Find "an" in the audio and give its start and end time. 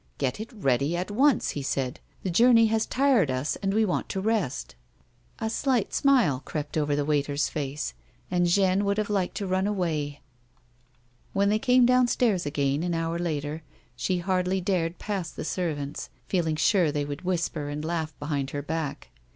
12.81-12.95